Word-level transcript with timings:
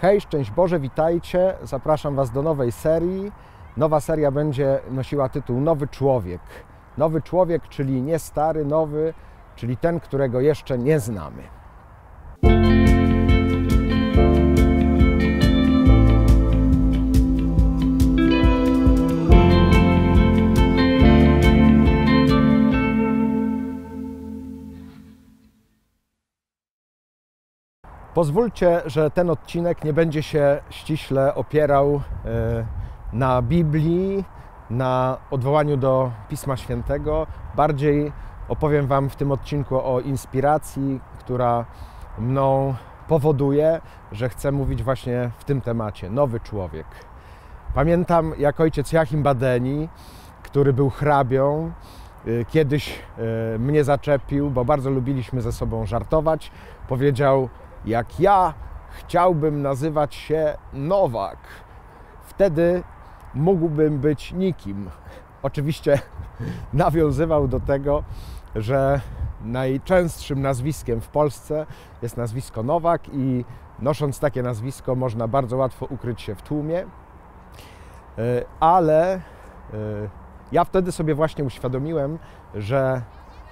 Hej, 0.00 0.20
szczęść 0.20 0.50
Boże, 0.50 0.80
witajcie. 0.80 1.54
Zapraszam 1.62 2.14
Was 2.14 2.30
do 2.30 2.42
nowej 2.42 2.72
serii. 2.72 3.32
Nowa 3.76 4.00
seria 4.00 4.30
będzie 4.30 4.80
nosiła 4.90 5.28
tytuł 5.28 5.60
Nowy 5.60 5.88
Człowiek. 5.88 6.40
Nowy 6.98 7.22
człowiek, 7.22 7.68
czyli 7.68 8.02
nie 8.02 8.18
stary, 8.18 8.64
nowy, 8.64 9.14
czyli 9.54 9.76
ten, 9.76 10.00
którego 10.00 10.40
jeszcze 10.40 10.78
nie 10.78 11.00
znamy. 11.00 11.42
Pozwólcie, 28.16 28.82
że 28.86 29.10
ten 29.10 29.30
odcinek 29.30 29.84
nie 29.84 29.92
będzie 29.92 30.22
się 30.22 30.60
ściśle 30.70 31.34
opierał 31.34 32.00
e, 32.24 32.66
na 33.12 33.42
Biblii, 33.42 34.24
na 34.70 35.18
odwołaniu 35.30 35.76
do 35.76 36.10
Pisma 36.28 36.56
Świętego. 36.56 37.26
Bardziej 37.56 38.12
opowiem 38.48 38.86
Wam 38.86 39.10
w 39.10 39.16
tym 39.16 39.32
odcinku 39.32 39.76
o 39.76 40.00
inspiracji, 40.00 41.00
która 41.18 41.64
mną 42.18 42.74
powoduje, 43.08 43.80
że 44.12 44.28
chcę 44.28 44.52
mówić 44.52 44.82
właśnie 44.82 45.30
w 45.38 45.44
tym 45.44 45.60
temacie 45.60 46.10
nowy 46.10 46.40
człowiek. 46.40 46.86
Pamiętam, 47.74 48.32
jak 48.38 48.60
ojciec 48.60 48.92
Joachim 48.92 49.22
Badeni, 49.22 49.88
który 50.42 50.72
był 50.72 50.90
hrabią, 50.90 51.72
e, 52.26 52.44
kiedyś 52.44 52.98
e, 53.54 53.58
mnie 53.58 53.84
zaczepił, 53.84 54.50
bo 54.50 54.64
bardzo 54.64 54.90
lubiliśmy 54.90 55.42
ze 55.42 55.52
sobą 55.52 55.86
żartować. 55.86 56.50
Powiedział: 56.88 57.48
jak 57.86 58.20
ja 58.20 58.54
chciałbym 58.90 59.62
nazywać 59.62 60.14
się 60.14 60.56
Nowak, 60.72 61.38
wtedy 62.22 62.82
mógłbym 63.34 63.98
być 63.98 64.32
nikim. 64.32 64.90
Oczywiście 65.42 65.98
nawiązywał 66.72 67.48
do 67.48 67.60
tego, 67.60 68.04
że 68.54 69.00
najczęstszym 69.44 70.42
nazwiskiem 70.42 71.00
w 71.00 71.08
Polsce 71.08 71.66
jest 72.02 72.16
nazwisko 72.16 72.62
Nowak 72.62 73.08
i 73.12 73.44
nosząc 73.78 74.20
takie 74.20 74.42
nazwisko 74.42 74.94
można 74.94 75.28
bardzo 75.28 75.56
łatwo 75.56 75.86
ukryć 75.86 76.20
się 76.20 76.34
w 76.34 76.42
tłumie. 76.42 76.78
E, 78.18 78.44
ale 78.60 79.14
e, 79.14 79.20
ja 80.52 80.64
wtedy 80.64 80.92
sobie 80.92 81.14
właśnie 81.14 81.44
uświadomiłem, 81.44 82.18
że 82.54 83.02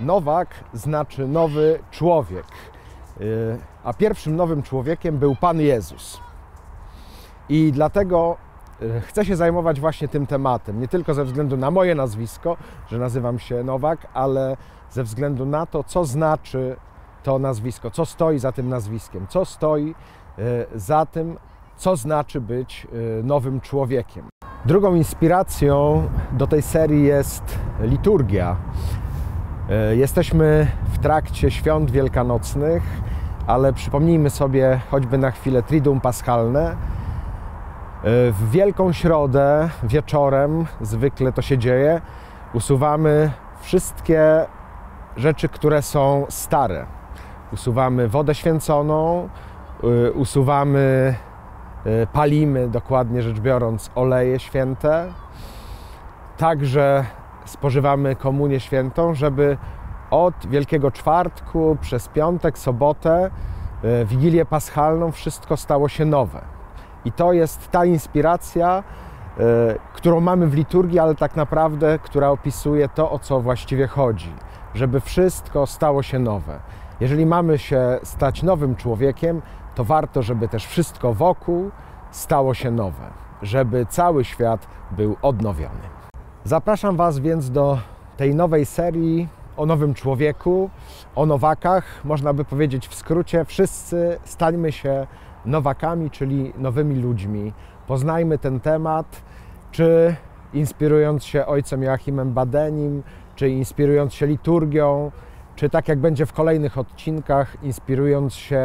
Nowak 0.00 0.64
znaczy 0.72 1.28
nowy 1.28 1.78
człowiek. 1.90 2.46
A 3.84 3.92
pierwszym 3.92 4.36
nowym 4.36 4.62
człowiekiem 4.62 5.18
był 5.18 5.36
Pan 5.36 5.60
Jezus. 5.60 6.20
I 7.48 7.72
dlatego 7.72 8.36
y, 8.82 9.00
chcę 9.00 9.24
się 9.24 9.36
zajmować 9.36 9.80
właśnie 9.80 10.08
tym 10.08 10.26
tematem, 10.26 10.80
nie 10.80 10.88
tylko 10.88 11.14
ze 11.14 11.24
względu 11.24 11.56
na 11.56 11.70
moje 11.70 11.94
nazwisko, 11.94 12.56
że 12.90 12.98
nazywam 12.98 13.38
się 13.38 13.64
Nowak, 13.64 14.06
ale 14.14 14.56
ze 14.90 15.04
względu 15.04 15.46
na 15.46 15.66
to, 15.66 15.84
co 15.84 16.04
znaczy 16.04 16.76
to 17.22 17.38
nazwisko, 17.38 17.90
co 17.90 18.06
stoi 18.06 18.38
za 18.38 18.52
tym 18.52 18.68
nazwiskiem, 18.68 19.26
co 19.28 19.44
stoi 19.44 19.94
y, 20.38 20.66
za 20.74 21.06
tym, 21.06 21.38
co 21.76 21.96
znaczy 21.96 22.40
być 22.40 22.86
nowym 23.22 23.60
człowiekiem. 23.60 24.28
Drugą 24.64 24.94
inspiracją 24.94 26.02
do 26.32 26.46
tej 26.46 26.62
serii 26.62 27.04
jest 27.04 27.58
liturgia. 27.80 28.56
Jesteśmy 29.90 30.66
w 30.92 30.98
trakcie 30.98 31.50
świąt 31.50 31.90
wielkanocnych 31.90 32.82
ale 33.46 33.72
przypomnijmy 33.72 34.30
sobie 34.30 34.80
choćby 34.90 35.18
na 35.18 35.30
chwilę 35.30 35.62
Triduum 35.62 36.00
Paschalne. 36.00 36.76
W 38.04 38.50
Wielką 38.50 38.92
Środę 38.92 39.68
wieczorem, 39.82 40.66
zwykle 40.80 41.32
to 41.32 41.42
się 41.42 41.58
dzieje, 41.58 42.00
usuwamy 42.54 43.30
wszystkie 43.60 44.46
rzeczy, 45.16 45.48
które 45.48 45.82
są 45.82 46.26
stare. 46.28 46.86
Usuwamy 47.52 48.08
wodę 48.08 48.34
święconą, 48.34 49.28
y, 49.84 50.12
usuwamy, 50.12 51.14
palimy, 52.12 52.68
dokładnie 52.68 53.22
rzecz 53.22 53.40
biorąc, 53.40 53.90
oleje 53.94 54.38
święte. 54.38 55.12
Także 56.36 57.04
spożywamy 57.44 58.16
komunię 58.16 58.60
świętą, 58.60 59.14
żeby 59.14 59.56
od 60.10 60.46
Wielkiego 60.46 60.90
Czwartku 60.90 61.76
przez 61.80 62.08
piątek, 62.08 62.58
sobotę, 62.58 63.30
e, 63.84 64.04
Wigilię 64.04 64.44
Paschalną 64.44 65.12
wszystko 65.12 65.56
stało 65.56 65.88
się 65.88 66.04
nowe. 66.04 66.40
I 67.04 67.12
to 67.12 67.32
jest 67.32 67.70
ta 67.70 67.84
inspiracja, 67.84 68.82
e, 69.38 69.42
którą 69.94 70.20
mamy 70.20 70.46
w 70.46 70.54
liturgii, 70.54 70.98
ale 70.98 71.14
tak 71.14 71.36
naprawdę, 71.36 71.98
która 71.98 72.28
opisuje 72.30 72.88
to, 72.88 73.10
o 73.10 73.18
co 73.18 73.40
właściwie 73.40 73.86
chodzi, 73.86 74.32
żeby 74.74 75.00
wszystko 75.00 75.66
stało 75.66 76.02
się 76.02 76.18
nowe. 76.18 76.60
Jeżeli 77.00 77.26
mamy 77.26 77.58
się 77.58 77.98
stać 78.02 78.42
nowym 78.42 78.76
człowiekiem, 78.76 79.42
to 79.74 79.84
warto, 79.84 80.22
żeby 80.22 80.48
też 80.48 80.66
wszystko 80.66 81.14
wokół 81.14 81.70
stało 82.10 82.54
się 82.54 82.70
nowe, 82.70 83.10
żeby 83.42 83.86
cały 83.86 84.24
świat 84.24 84.66
był 84.90 85.16
odnowiony. 85.22 86.01
Zapraszam 86.44 86.96
Was 86.96 87.18
więc 87.18 87.50
do 87.50 87.78
tej 88.16 88.34
nowej 88.34 88.66
serii 88.66 89.28
o 89.56 89.66
nowym 89.66 89.94
człowieku, 89.94 90.70
o 91.14 91.26
nowakach. 91.26 92.04
Można 92.04 92.32
by 92.32 92.44
powiedzieć 92.44 92.88
w 92.88 92.94
skrócie, 92.94 93.44
wszyscy 93.44 94.18
stańmy 94.24 94.72
się 94.72 95.06
nowakami, 95.46 96.10
czyli 96.10 96.52
nowymi 96.58 96.96
ludźmi. 96.96 97.52
Poznajmy 97.86 98.38
ten 98.38 98.60
temat, 98.60 99.22
czy 99.70 100.16
inspirując 100.54 101.24
się 101.24 101.46
ojcem 101.46 101.82
Joachimem 101.82 102.32
Badenim, 102.32 103.02
czy 103.36 103.48
inspirując 103.48 104.14
się 104.14 104.26
liturgią, 104.26 105.10
czy 105.56 105.70
tak 105.70 105.88
jak 105.88 105.98
będzie 105.98 106.26
w 106.26 106.32
kolejnych 106.32 106.78
odcinkach, 106.78 107.56
inspirując 107.62 108.34
się 108.34 108.56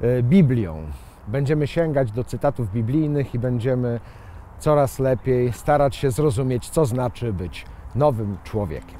e, 0.00 0.22
Biblią. 0.22 0.82
Będziemy 1.28 1.66
sięgać 1.66 2.12
do 2.12 2.24
cytatów 2.24 2.72
biblijnych 2.72 3.34
i 3.34 3.38
będziemy 3.38 4.00
coraz 4.58 4.98
lepiej 4.98 5.52
starać 5.52 5.96
się 5.96 6.10
zrozumieć, 6.10 6.70
co 6.70 6.86
znaczy 6.86 7.32
być 7.32 7.64
nowym 7.94 8.36
człowiekiem. 8.44 8.98